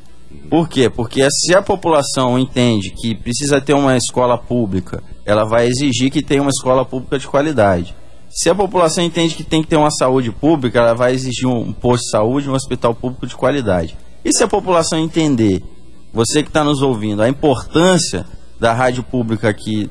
Por 0.50 0.70
quê? 0.70 0.90
Porque 0.90 1.26
se 1.30 1.54
a 1.54 1.62
população 1.62 2.40
entende 2.40 2.92
que 2.92 3.16
precisa 3.16 3.60
ter 3.60 3.74
uma 3.74 3.98
escola 3.98 4.38
pública, 4.38 5.04
ela 5.26 5.46
vai 5.46 5.68
exigir 5.68 6.10
que 6.10 6.24
tenha 6.24 6.42
uma 6.42 6.50
escola 6.50 6.86
pública 6.86 7.20
de 7.20 7.28
qualidade. 7.28 7.96
Se 8.30 8.50
a 8.50 8.56
população 8.56 9.04
entende 9.04 9.36
que 9.36 9.44
tem 9.44 9.62
que 9.62 9.68
ter 9.68 9.76
uma 9.76 9.92
saúde 9.92 10.32
pública, 10.32 10.80
ela 10.80 10.94
vai 10.94 11.14
exigir 11.14 11.48
um 11.48 11.74
posto 11.74 12.04
de 12.06 12.12
saúde, 12.12 12.50
um 12.50 12.54
hospital 12.54 12.96
público 12.96 13.28
de 13.28 13.36
qualidade. 13.36 13.98
E 14.24 14.32
se 14.32 14.44
a 14.44 14.48
população 14.48 14.98
entender, 14.98 15.62
você 16.14 16.44
que 16.44 16.50
está 16.50 16.64
nos 16.64 16.82
ouvindo, 16.82 17.22
a 17.22 17.30
importância 17.30 18.26
da 18.60 18.74
rádio 18.74 19.04
pública 19.04 19.50
aqui 19.50 19.90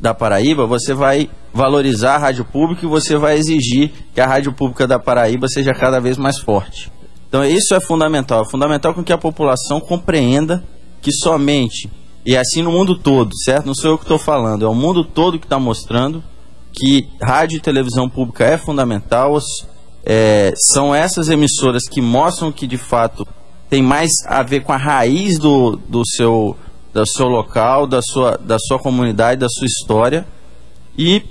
da 0.00 0.14
Paraíba, 0.14 0.66
você 0.66 0.92
vai 0.94 1.30
valorizar 1.52 2.16
a 2.16 2.18
rádio 2.18 2.44
pública 2.44 2.84
e 2.84 2.88
você 2.88 3.16
vai 3.16 3.36
exigir 3.36 3.92
que 4.12 4.20
a 4.20 4.26
rádio 4.26 4.52
pública 4.52 4.86
da 4.86 4.98
Paraíba 4.98 5.46
seja 5.48 5.72
cada 5.72 6.00
vez 6.00 6.16
mais 6.16 6.38
forte. 6.38 6.90
Então 7.28 7.44
isso 7.44 7.74
é 7.74 7.80
fundamental, 7.80 8.42
é 8.42 8.50
fundamental 8.50 8.94
com 8.94 9.02
que 9.02 9.12
a 9.12 9.18
população 9.18 9.80
compreenda 9.80 10.64
que 11.00 11.12
somente, 11.12 11.90
e 12.24 12.36
assim 12.36 12.62
no 12.62 12.72
mundo 12.72 12.96
todo, 12.96 13.30
certo? 13.44 13.66
Não 13.66 13.74
sou 13.74 13.90
eu 13.90 13.98
que 13.98 14.04
estou 14.04 14.18
falando, 14.18 14.64
é 14.64 14.68
o 14.68 14.74
mundo 14.74 15.04
todo 15.04 15.38
que 15.38 15.46
está 15.46 15.58
mostrando 15.58 16.22
que 16.72 17.08
rádio 17.22 17.58
e 17.58 17.60
televisão 17.60 18.08
pública 18.08 18.44
é 18.44 18.56
fundamental, 18.56 19.38
é, 20.04 20.52
são 20.72 20.94
essas 20.94 21.28
emissoras 21.28 21.84
que 21.88 22.00
mostram 22.00 22.50
que 22.50 22.66
de 22.66 22.76
fato 22.76 23.26
tem 23.74 23.82
mais 23.82 24.12
a 24.26 24.40
ver 24.44 24.60
com 24.60 24.72
a 24.72 24.76
raiz 24.76 25.36
do, 25.36 25.74
do, 25.88 26.06
seu, 26.06 26.56
do 26.92 27.04
seu 27.04 27.26
local, 27.26 27.88
da 27.88 28.00
sua, 28.00 28.36
da 28.36 28.56
sua 28.56 28.78
comunidade, 28.78 29.40
da 29.40 29.48
sua 29.48 29.66
história. 29.66 30.24
E 30.96 31.24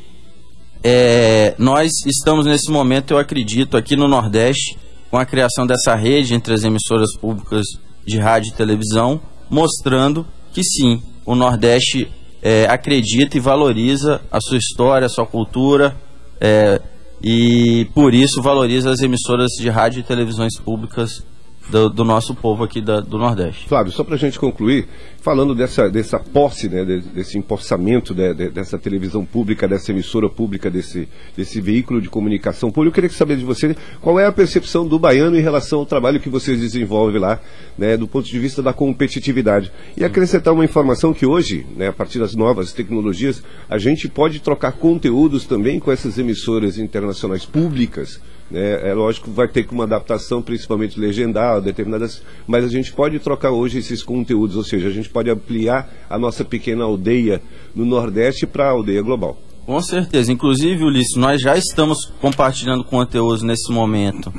é, 0.83 1.55
nós 1.57 1.89
estamos 2.05 2.45
nesse 2.45 2.69
momento, 2.69 3.12
eu 3.12 3.17
acredito, 3.17 3.77
aqui 3.77 3.95
no 3.95 4.09
Nordeste, 4.09 4.77
com 5.09 5.17
a 5.17 5.25
criação 5.25 5.65
dessa 5.65 5.95
rede 5.95 6.33
entre 6.33 6.53
as 6.53 6.65
emissoras 6.65 7.15
públicas 7.15 7.63
de 8.05 8.17
rádio 8.17 8.50
e 8.50 8.57
televisão, 8.57 9.21
mostrando 9.50 10.27
que 10.51 10.65
sim, 10.65 11.01
o 11.25 11.35
Nordeste 11.35 12.12
é, 12.41 12.65
acredita 12.65 13.38
e 13.38 13.39
valoriza 13.39 14.19
a 14.29 14.41
sua 14.41 14.57
história, 14.57 15.05
a 15.05 15.09
sua 15.09 15.25
cultura, 15.25 15.95
é, 16.41 16.81
e 17.23 17.88
por 17.95 18.13
isso 18.13 18.41
valoriza 18.41 18.91
as 18.91 19.00
emissoras 19.00 19.51
de 19.57 19.69
rádio 19.69 20.01
e 20.01 20.03
televisões 20.03 20.59
públicas 20.59 21.23
do, 21.70 21.89
do 21.89 22.03
nosso 22.03 22.36
povo 22.36 22.63
aqui 22.63 22.82
da, 22.82 23.00
do 23.00 23.17
Nordeste. 23.17 23.67
Flávio, 23.67 23.91
só 23.91 24.03
para 24.03 24.15
a 24.15 24.17
gente 24.17 24.39
concluir, 24.39 24.88
falando 25.22 25.55
dessa, 25.55 25.89
dessa 25.89 26.20
posse, 26.20 26.67
né, 26.67 26.84
desse 27.13 27.38
empossamento 27.38 28.13
de, 28.13 28.34
de, 28.34 28.50
dessa 28.50 28.77
televisão 28.77 29.24
pública, 29.25 29.67
dessa 29.67 29.91
emissora 29.91 30.29
pública, 30.29 30.70
desse, 30.70 31.08
desse 31.36 31.62
veículo 31.62 32.01
de 32.01 32.10
comunicação 32.10 32.72
pública, 32.72 33.00
eu 33.00 33.03
queria 33.03 33.17
saber 33.17 33.38
de 33.38 33.46
você 33.46 33.75
qual 34.01 34.20
é 34.20 34.25
a 34.25 34.32
percepção 34.32 34.88
do 34.88 35.00
baiano 35.00 35.38
em 35.38 35.41
relação 35.41 35.79
ao 35.79 35.86
trabalho 35.86 36.20
que 36.20 36.29
vocês 36.29 36.60
desenvolvem 36.60 37.20
lá, 37.20 37.39
né, 37.77 37.96
do 37.96 38.08
ponto 38.08 38.27
de 38.27 38.39
vista 38.39 38.62
da 38.62 38.74
competitividade. 38.74 39.72
E 39.96 40.03
acrescentar 40.03 40.53
uma 40.53 40.65
informação 40.65 41.13
que 41.13 41.25
hoje, 41.25 41.65
né, 41.75 41.88
a 41.88 41.93
partir 41.93 42.20
das 42.20 42.36
novas 42.36 42.74
tecnologias, 42.74 43.41
a 43.70 43.77
gente 43.77 44.10
pode 44.10 44.39
trocar 44.41 44.74
conteúdos 44.74 45.46
também 45.46 45.79
com 45.79 45.91
essas 45.91 46.17
emissoras 46.17 46.77
internacionais 46.77 47.46
públicas 47.46 48.20
é, 48.53 48.89
é 48.89 48.93
lógico 48.93 49.29
que 49.29 49.36
vai 49.36 49.48
ter 49.48 49.63
que 49.63 49.74
uma 49.74 49.83
adaptação, 49.83 50.41
principalmente 50.41 51.00
legendar, 51.00 51.60
determinadas. 51.62 52.22
Mas 52.48 52.63
a 52.63 52.69
gente 52.69 52.93
pode 52.93 53.19
trocar 53.19 53.51
hoje 53.51 53.79
esses 53.79 54.03
conteúdos, 54.03 54.55
ou 54.55 54.63
seja, 54.63 54.88
a 54.88 54.91
gente 54.91 55.10
pode 55.10 55.29
ampliar 55.29 55.89
a 56.10 56.17
nossa 56.19 56.45
pequena 56.45 56.83
aldeia 56.83 57.41
no 57.75 57.86
Nordeste 57.86 58.45
para 58.45 58.67
a 58.67 58.72
aldeia 58.72 59.01
global. 59.01 59.38
Com 59.65 59.79
certeza. 59.81 60.31
Inclusive, 60.31 60.83
Ulisses, 60.83 61.17
nós 61.17 61.41
já 61.41 61.57
estamos 61.57 62.05
compartilhando 62.22 62.83
conteúdos 62.83 63.41
nesse 63.41 63.72
momento 63.72 64.31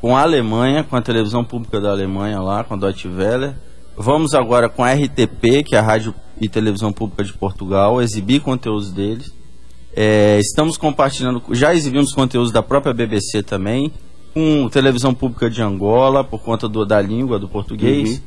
com 0.00 0.16
a 0.16 0.22
Alemanha, 0.22 0.82
com 0.82 0.96
a 0.96 1.00
televisão 1.00 1.44
pública 1.44 1.80
da 1.80 1.90
Alemanha 1.90 2.40
lá, 2.40 2.64
com 2.64 2.74
a 2.74 2.76
Deutsche 2.76 3.06
Welle. 3.06 3.54
Vamos 3.96 4.34
agora 4.34 4.68
com 4.68 4.82
a 4.82 4.92
RTP, 4.92 5.62
que 5.64 5.76
é 5.76 5.78
a 5.78 5.82
Rádio 5.82 6.12
e 6.40 6.48
Televisão 6.48 6.92
Pública 6.92 7.22
de 7.22 7.32
Portugal, 7.32 8.02
exibir 8.02 8.40
conteúdos 8.40 8.90
deles. 8.90 9.32
É, 9.94 10.38
estamos 10.38 10.76
compartilhando, 10.76 11.42
já 11.50 11.74
exibimos 11.74 12.14
conteúdos 12.14 12.50
da 12.50 12.62
própria 12.62 12.94
BBC 12.94 13.42
também, 13.42 13.92
com 14.32 14.68
televisão 14.68 15.12
pública 15.12 15.50
de 15.50 15.60
Angola, 15.62 16.24
por 16.24 16.42
conta 16.42 16.68
do, 16.68 16.84
da 16.86 17.00
língua, 17.00 17.38
do 17.38 17.48
português. 17.48 18.16
Uhum. 18.16 18.20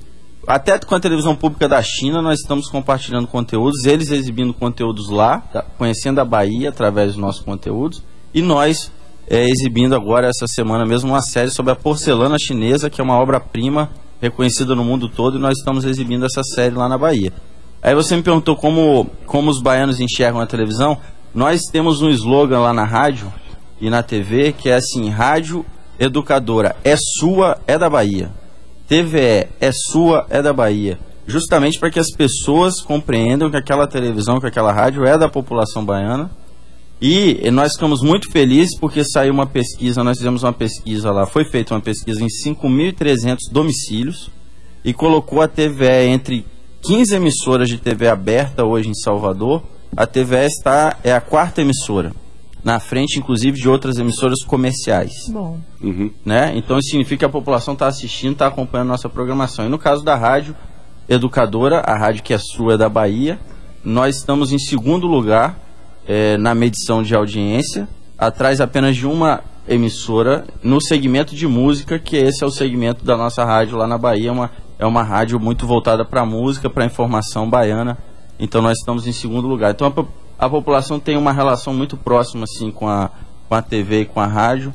Até 0.47 0.77
com 0.77 0.93
a 0.93 0.99
televisão 0.99 1.35
pública 1.35 1.67
da 1.67 1.81
China, 1.81 2.21
nós 2.21 2.39
estamos 2.39 2.69
compartilhando 2.69 3.27
conteúdos, 3.27 3.83
eles 3.85 4.11
exibindo 4.11 4.53
conteúdos 4.53 5.09
lá, 5.09 5.39
tá, 5.39 5.63
conhecendo 5.63 6.21
a 6.21 6.25
Bahia 6.25 6.69
através 6.69 7.09
dos 7.09 7.17
nossos 7.17 7.41
conteúdos, 7.41 8.03
e 8.31 8.43
nós 8.43 8.91
é, 9.27 9.49
exibindo 9.49 9.95
agora, 9.95 10.27
essa 10.27 10.45
semana 10.47 10.85
mesmo, 10.85 11.09
uma 11.09 11.21
série 11.21 11.49
sobre 11.49 11.71
a 11.71 11.75
porcelana 11.75 12.37
chinesa, 12.37 12.89
que 12.89 13.01
é 13.01 13.03
uma 13.03 13.17
obra-prima 13.17 13.89
reconhecida 14.21 14.75
no 14.75 14.83
mundo 14.83 15.09
todo, 15.09 15.37
e 15.37 15.41
nós 15.41 15.57
estamos 15.57 15.83
exibindo 15.83 16.25
essa 16.25 16.43
série 16.43 16.75
lá 16.75 16.87
na 16.87 16.97
Bahia. 16.97 17.33
Aí 17.81 17.93
você 17.93 18.15
me 18.15 18.23
perguntou 18.23 18.55
como, 18.55 19.09
como 19.25 19.49
os 19.49 19.61
baianos 19.61 19.99
enxergam 19.99 20.41
a 20.41 20.47
televisão. 20.47 20.97
Nós 21.35 21.63
temos 21.69 22.01
um 22.01 22.07
slogan 22.11 22.59
lá 22.59 22.73
na 22.73 22.85
rádio 22.85 23.31
e 23.81 23.89
na 23.89 24.01
TV 24.01 24.53
que 24.53 24.69
é 24.69 24.75
assim: 24.75 25.09
Rádio 25.09 25.65
Educadora 25.99 26.77
é 26.81 26.95
sua, 27.19 27.57
é 27.67 27.77
da 27.77 27.89
Bahia. 27.89 28.31
TVE 28.87 29.49
é 29.59 29.69
sua, 29.73 30.25
é 30.29 30.41
da 30.41 30.53
Bahia. 30.53 30.97
Justamente 31.27 31.77
para 31.77 31.91
que 31.91 31.99
as 31.99 32.09
pessoas 32.15 32.79
compreendam 32.79 33.51
que 33.51 33.57
aquela 33.57 33.85
televisão, 33.85 34.39
que 34.39 34.47
aquela 34.47 34.71
rádio 34.71 35.03
é 35.03 35.17
da 35.17 35.27
população 35.27 35.83
baiana. 35.83 36.31
E 37.01 37.51
nós 37.51 37.73
ficamos 37.73 38.01
muito 38.01 38.31
felizes 38.31 38.79
porque 38.79 39.03
saiu 39.03 39.33
uma 39.33 39.45
pesquisa, 39.45 40.05
nós 40.05 40.17
fizemos 40.17 40.41
uma 40.41 40.53
pesquisa 40.53 41.11
lá, 41.11 41.25
foi 41.25 41.43
feita 41.43 41.73
uma 41.73 41.81
pesquisa 41.81 42.23
em 42.23 42.27
5.300 42.27 43.51
domicílios 43.51 44.31
e 44.85 44.93
colocou 44.93 45.41
a 45.41 45.49
TVE 45.49 46.07
entre 46.07 46.45
15 46.81 47.13
emissoras 47.13 47.67
de 47.67 47.77
TV 47.77 48.07
aberta 48.07 48.63
hoje 48.63 48.87
em 48.87 48.93
Salvador 48.93 49.74
a 49.95 50.05
TVE 50.05 50.45
está, 50.45 50.97
é 51.03 51.13
a 51.13 51.21
quarta 51.21 51.61
emissora. 51.61 52.11
Na 52.63 52.79
frente, 52.79 53.19
inclusive, 53.19 53.59
de 53.59 53.69
outras 53.69 53.97
emissoras 53.97 54.43
comerciais. 54.43 55.13
Bom. 55.29 55.59
Uhum. 55.81 56.11
Né? 56.25 56.51
Então 56.55 56.79
isso 56.79 56.89
significa 56.89 57.19
que 57.19 57.25
a 57.25 57.29
população 57.29 57.75
está 57.75 57.87
assistindo, 57.87 58.33
está 58.33 58.47
acompanhando 58.47 58.87
nossa 58.87 59.07
programação. 59.07 59.67
E 59.67 59.69
no 59.69 59.77
caso 59.77 60.03
da 60.03 60.15
rádio 60.15 60.55
educadora, 61.07 61.81
a 61.81 61.95
rádio 61.95 62.23
que 62.23 62.33
é 62.33 62.39
sua 62.39 62.73
é 62.73 62.77
da 62.77 62.89
Bahia, 62.89 63.39
nós 63.83 64.17
estamos 64.17 64.51
em 64.51 64.57
segundo 64.57 65.05
lugar 65.05 65.59
é, 66.07 66.37
na 66.37 66.55
medição 66.55 67.03
de 67.03 67.15
audiência, 67.15 67.87
atrás 68.17 68.59
apenas 68.59 68.95
de 68.95 69.05
uma 69.05 69.43
emissora 69.67 70.45
no 70.63 70.81
segmento 70.81 71.35
de 71.35 71.47
música, 71.47 71.99
que 71.99 72.17
esse 72.17 72.43
é 72.43 72.47
o 72.47 72.51
segmento 72.51 73.05
da 73.05 73.15
nossa 73.15 73.45
rádio 73.45 73.77
lá 73.77 73.85
na 73.85 73.97
Bahia. 73.97 74.29
É 74.29 74.31
uma, 74.31 74.51
é 74.79 74.85
uma 74.87 75.03
rádio 75.03 75.39
muito 75.39 75.67
voltada 75.67 76.03
para 76.03 76.25
música, 76.25 76.67
para 76.67 76.83
informação 76.83 77.47
baiana 77.47 77.95
então 78.39 78.61
nós 78.61 78.77
estamos 78.77 79.07
em 79.07 79.11
segundo 79.11 79.47
lugar. 79.47 79.71
Então 79.71 79.87
a, 79.87 80.45
a, 80.45 80.49
população 80.49 80.99
tem 80.99 81.17
uma 81.17 81.31
relação 81.31 81.73
muito 81.73 81.97
próxima 81.97 82.43
assim 82.43 82.71
com 82.71 82.87
a, 82.87 83.09
com 83.47 83.55
a 83.55 83.61
TV 83.61 84.01
e 84.01 84.05
com 84.05 84.19
a 84.19 84.27
rádio. 84.27 84.73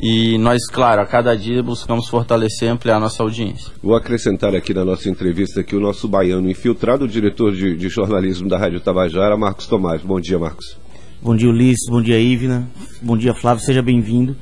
E 0.00 0.38
nós, 0.38 0.64
claro, 0.68 1.02
a 1.02 1.06
cada 1.06 1.36
dia 1.36 1.60
buscamos 1.60 2.08
fortalecer 2.08 2.68
e 2.68 2.70
ampliar 2.70 2.98
a 2.98 3.00
nossa 3.00 3.20
audiência. 3.20 3.72
Vou 3.82 3.96
acrescentar 3.96 4.54
aqui 4.54 4.72
na 4.72 4.84
nossa 4.84 5.10
entrevista 5.10 5.64
que 5.64 5.74
o 5.74 5.80
nosso 5.80 6.06
baiano 6.06 6.48
infiltrado, 6.48 7.04
o 7.04 7.08
diretor 7.08 7.52
de, 7.52 7.76
de 7.76 7.88
jornalismo 7.88 8.48
da 8.48 8.56
Rádio 8.56 8.78
Tabajara, 8.78 9.36
Marcos 9.36 9.66
Tomás. 9.66 10.00
Bom 10.00 10.20
dia, 10.20 10.38
Marcos. 10.38 10.78
Bom 11.20 11.34
dia, 11.34 11.48
Ulisses. 11.48 11.90
Bom 11.90 12.00
dia, 12.00 12.16
Ivna. 12.20 12.68
Bom 13.02 13.16
dia, 13.16 13.34
Flávio. 13.34 13.64
Seja 13.64 13.82
bem-vindo. 13.82 14.36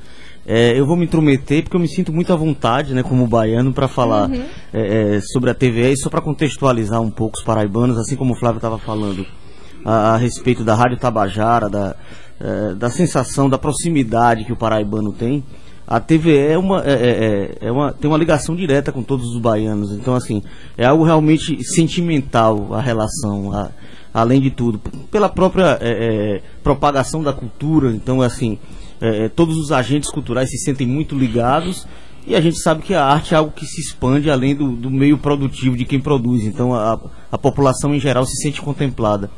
É, 0.49 0.79
eu 0.79 0.87
vou 0.87 0.97
me 0.97 1.05
intrometer 1.05 1.65
porque 1.65 1.77
eu 1.77 1.81
me 1.81 1.89
sinto 1.89 2.13
muito 2.13 2.33
à 2.33 2.37
vontade, 2.37 2.95
né, 2.95 3.03
como 3.03 3.27
baiano, 3.27 3.73
para 3.73 3.89
falar 3.89 4.31
uhum. 4.31 4.45
é, 4.73 5.17
é, 5.17 5.21
sobre 5.21 5.51
a 5.51 5.55
TVE 5.55 5.93
e 5.93 5.97
só 5.97 6.09
para 6.09 6.21
contextualizar 6.21 7.01
um 7.01 7.11
pouco 7.11 7.37
os 7.37 7.45
paraibanos, 7.45 7.99
assim 7.99 8.15
como 8.15 8.33
o 8.33 8.39
Flávio 8.39 8.59
estava 8.59 8.79
falando 8.79 9.27
a, 9.85 10.15
a, 10.15 10.17
respeito 10.17 10.63
da 10.63 10.77
Rádio 10.77 10.99
Tabajara, 10.99 11.69
da, 11.69 11.97
é, 12.39 12.75
da 12.75 12.89
sensação, 12.89 13.51
da 13.51 13.59
proximidade 13.59 14.45
que 14.45 14.53
o 14.53 14.57
paraibano 14.57 15.13
tem. 15.13 15.43
A 15.85 15.99
TVE 15.99 16.39
é 16.39 16.59
uma, 16.59 16.81
é, 16.85 16.93
é, 16.93 17.67
é, 17.67 17.73
uma, 17.73 17.93
tem 17.93 18.09
uma 18.09 18.19
ligação 18.19 18.55
direta 18.55 18.93
com 18.93 19.03
todos 19.03 19.35
os 19.35 19.41
baianos, 19.41 19.91
então 19.93 20.15
assim, 20.15 20.43
é 20.79 20.87
algo 20.87 21.05
realmente 21.05 21.63
sentimental 21.65 22.73
a 22.73 22.81
relação, 22.81 23.53
a, 23.53 23.71
além 24.15 24.41
de 24.41 24.51
tudo, 24.51 24.81
pela 25.11 25.29
própria 25.29 25.79
propagação 26.63 27.23
da 27.23 27.33
cultura, 27.33 27.91
então 27.91 28.21
assim, 28.23 28.59
é, 29.01 29.25
é, 29.25 29.29
todos 29.29 29.57
os 29.57 29.73
agentes 29.73 30.11
culturais 30.11 30.51
se 30.51 30.59
sentem 30.59 30.87
muito 30.87 31.17
ligados 31.17 31.87
e 32.27 32.35
a 32.35 32.41
gente 32.41 32.59
sabe 32.61 32.83
que 32.83 32.95
a 32.95 33.05
arte 33.05 33.35
é 33.35 33.37
algo 33.37 33.53
que 33.53 33.67
se 33.67 33.81
expande 33.81 34.31
além 34.31 34.55
do, 34.55 34.73
do 34.73 34.91
meio 34.91 35.17
produtivo 35.17 35.77
de 35.77 35.85
quem 35.85 36.01
produz. 36.01 36.45
Então 36.45 36.75
a, 36.75 36.99
a 37.31 37.39
população 37.39 37.95
em 37.95 38.01
geral 38.01 38.27
se 38.27 38.37
sente 38.43 38.61
contemplada. 38.61 39.31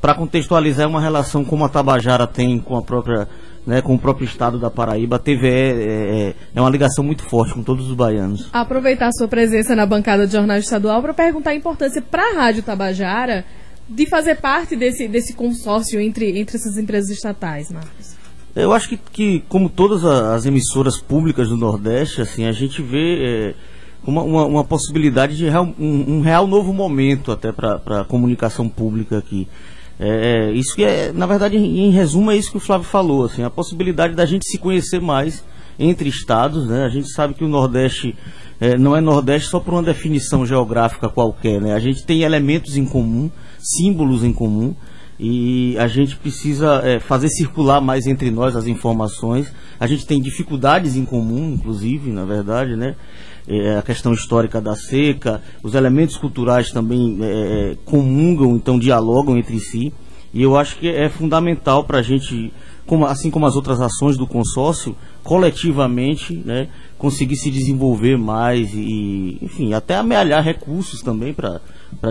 Para 0.00 0.14
contextualizar, 0.14 0.84
é 0.84 0.86
uma 0.86 1.00
relação 1.00 1.44
como 1.44 1.64
a 1.64 1.68
Tabajara 1.68 2.26
tem 2.26 2.60
com 2.60 2.76
a 2.76 2.82
própria, 2.82 3.26
né, 3.66 3.80
com 3.80 3.94
o 3.94 3.98
próprio 3.98 4.26
estado 4.26 4.58
da 4.58 4.70
Paraíba. 4.70 5.16
A 5.16 5.18
TVE 5.18 5.48
é, 5.48 5.70
é, 5.70 6.34
é 6.54 6.60
uma 6.60 6.68
ligação 6.68 7.02
muito 7.02 7.24
forte 7.24 7.54
com 7.54 7.62
todos 7.62 7.88
os 7.88 7.96
baianos. 7.96 8.50
Aproveitar 8.52 9.10
sua 9.12 9.26
presença 9.26 9.74
na 9.74 9.86
bancada 9.86 10.26
de 10.26 10.32
jornal 10.32 10.58
estadual 10.58 11.00
para 11.00 11.14
perguntar 11.14 11.50
a 11.50 11.54
importância 11.54 12.02
para 12.02 12.22
a 12.22 12.34
Rádio 12.34 12.62
Tabajara 12.62 13.44
de 13.88 14.06
fazer 14.06 14.36
parte 14.36 14.76
desse, 14.76 15.08
desse 15.08 15.32
consórcio 15.32 15.98
entre, 16.00 16.38
entre 16.38 16.56
essas 16.56 16.76
empresas 16.76 17.10
estatais, 17.10 17.70
Marcos. 17.70 18.15
Eu 18.56 18.72
acho 18.72 18.88
que, 18.88 18.96
que 18.96 19.44
como 19.50 19.68
todas 19.68 20.02
as 20.02 20.46
emissoras 20.46 20.96
públicas 20.96 21.50
do 21.50 21.58
Nordeste, 21.58 22.22
assim, 22.22 22.46
a 22.46 22.52
gente 22.52 22.80
vê 22.80 23.18
é, 23.22 23.54
uma, 24.02 24.22
uma, 24.22 24.46
uma, 24.46 24.64
possibilidade 24.64 25.36
de 25.36 25.46
real, 25.46 25.68
um, 25.78 26.16
um, 26.16 26.20
real 26.22 26.46
novo 26.46 26.72
momento 26.72 27.30
até 27.30 27.52
para 27.52 28.00
a 28.00 28.04
comunicação 28.04 28.66
pública 28.66 29.18
aqui. 29.18 29.46
É, 30.00 30.48
é, 30.48 30.52
isso 30.52 30.74
que 30.74 30.82
é, 30.84 31.12
na 31.12 31.26
verdade, 31.26 31.58
em, 31.58 31.80
em, 31.80 31.90
resumo, 31.90 32.30
é 32.30 32.36
isso 32.36 32.50
que 32.50 32.56
o 32.56 32.60
Flávio 32.60 32.86
falou, 32.86 33.26
assim, 33.26 33.42
a 33.42 33.50
possibilidade 33.50 34.14
da 34.14 34.24
gente 34.24 34.46
se 34.46 34.56
conhecer 34.56 35.02
mais 35.02 35.44
entre 35.78 36.08
estados, 36.08 36.66
né? 36.66 36.84
A 36.84 36.88
gente 36.88 37.12
sabe 37.12 37.34
que 37.34 37.44
o 37.44 37.48
Nordeste 37.48 38.16
é, 38.58 38.78
não 38.78 38.96
é 38.96 39.02
Nordeste 39.02 39.50
só 39.50 39.60
por 39.60 39.74
uma 39.74 39.82
definição 39.82 40.46
geográfica 40.46 41.10
qualquer, 41.10 41.60
né? 41.60 41.74
A 41.74 41.78
gente 41.78 42.06
tem 42.06 42.22
elementos 42.22 42.74
em 42.74 42.86
comum, 42.86 43.30
símbolos 43.58 44.24
em 44.24 44.32
comum, 44.32 44.74
e 45.18 45.76
a 45.78 45.86
gente 45.86 46.16
precisa 46.16 46.80
é, 46.84 47.00
fazer 47.00 47.28
circular 47.28 47.80
mais 47.80 48.06
entre 48.06 48.30
nós 48.30 48.54
as 48.54 48.66
informações. 48.66 49.52
A 49.80 49.86
gente 49.86 50.06
tem 50.06 50.20
dificuldades 50.20 50.96
em 50.96 51.04
comum, 51.04 51.54
inclusive, 51.54 52.10
na 52.10 52.24
verdade, 52.24 52.76
né? 52.76 52.94
É, 53.48 53.76
a 53.78 53.82
questão 53.82 54.12
histórica 54.12 54.60
da 54.60 54.74
seca, 54.74 55.40
os 55.62 55.74
elementos 55.74 56.16
culturais 56.16 56.70
também 56.70 57.18
é, 57.22 57.26
é 57.72 57.76
comungam, 57.84 58.56
então 58.56 58.78
dialogam 58.78 59.38
entre 59.38 59.58
si. 59.60 59.92
E 60.34 60.42
eu 60.42 60.56
acho 60.56 60.76
que 60.76 60.88
é 60.88 61.08
fundamental 61.08 61.84
para 61.84 62.00
a 62.00 62.02
gente, 62.02 62.52
como, 62.84 63.06
assim 63.06 63.30
como 63.30 63.46
as 63.46 63.56
outras 63.56 63.80
ações 63.80 64.18
do 64.18 64.26
consórcio, 64.26 64.94
coletivamente, 65.22 66.36
né, 66.36 66.68
conseguir 66.98 67.36
se 67.36 67.50
desenvolver 67.50 68.18
mais 68.18 68.70
e, 68.74 69.38
enfim, 69.40 69.72
até 69.72 69.96
amealhar 69.96 70.44
recursos 70.44 71.00
também 71.00 71.32
para 71.32 71.60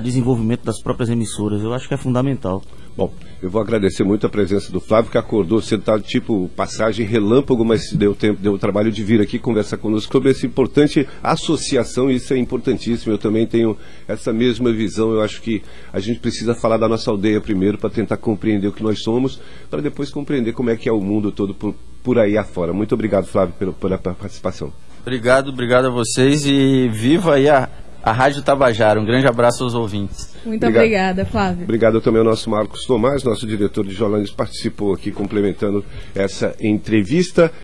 desenvolvimento 0.01 0.63
das 0.63 0.81
próprias 0.81 1.09
emissoras. 1.09 1.61
Eu 1.61 1.71
acho 1.71 1.87
que 1.87 1.93
é 1.93 1.97
fundamental. 1.97 2.63
Bom, 2.97 3.13
eu 3.43 3.49
vou 3.49 3.61
agradecer 3.61 4.05
muito 4.05 4.25
a 4.25 4.29
presença 4.29 4.71
do 4.71 4.79
Flávio, 4.79 5.11
que 5.11 5.17
acordou 5.17 5.61
sentado, 5.61 6.01
tá, 6.01 6.07
tipo 6.07 6.49
passagem 6.55 7.05
relâmpago, 7.05 7.65
mas 7.65 7.91
deu 7.91 8.15
tempo, 8.15 8.41
deu 8.41 8.53
o 8.53 8.57
trabalho 8.57 8.89
de 8.89 9.03
vir 9.03 9.19
aqui 9.19 9.37
conversar 9.37 9.77
conosco 9.77 10.13
sobre 10.13 10.31
essa 10.31 10.45
importante 10.45 11.05
associação, 11.21 12.09
isso 12.09 12.33
é 12.33 12.37
importantíssimo. 12.37 13.11
Eu 13.11 13.17
também 13.17 13.45
tenho 13.45 13.77
essa 14.07 14.31
mesma 14.31 14.71
visão. 14.71 15.11
Eu 15.11 15.21
acho 15.21 15.41
que 15.41 15.61
a 15.91 15.99
gente 15.99 16.21
precisa 16.21 16.55
falar 16.55 16.77
da 16.77 16.87
nossa 16.87 17.11
aldeia 17.11 17.41
primeiro 17.41 17.77
para 17.77 17.89
tentar 17.89 18.15
compreender 18.15 18.69
o 18.69 18.71
que 18.71 18.81
nós 18.81 19.03
somos, 19.03 19.41
para 19.69 19.81
depois 19.81 20.09
compreender 20.09 20.53
como 20.53 20.69
é 20.69 20.77
que 20.77 20.87
é 20.87 20.93
o 20.93 21.01
mundo 21.01 21.33
todo 21.33 21.53
por, 21.53 21.75
por 22.01 22.17
aí 22.17 22.37
afora. 22.37 22.71
Muito 22.71 22.95
obrigado, 22.95 23.25
Flávio, 23.25 23.53
pela, 23.59 23.73
pela 23.73 23.97
participação. 23.97 24.71
Obrigado, 25.01 25.49
obrigado 25.49 25.85
a 25.85 25.91
vocês 25.91 26.45
e 26.45 26.87
viva 26.87 27.35
aí 27.35 27.47
a 27.49 27.69
a 28.05 28.11
Rádio 28.11 28.43
Tabajara. 28.43 29.01
Um 29.01 29.05
grande 29.05 29.27
abraço 29.27 29.63
aos 29.63 29.73
ouvintes. 29.73 30.29
Muito 30.45 30.61
Obrigado. 30.63 30.83
obrigada, 30.83 31.25
Flávio. 31.25 31.63
Obrigado 31.63 31.99
também 31.99 32.19
ao 32.19 32.25
nosso 32.25 32.47
Marcos 32.51 32.85
Tomás, 32.85 33.23
nosso 33.23 33.47
diretor 33.47 33.83
de 33.83 33.93
jornalismo, 33.93 34.35
participou 34.35 34.93
aqui 34.93 35.11
complementando 35.11 35.83
essa 36.13 36.55
entrevista. 36.61 37.51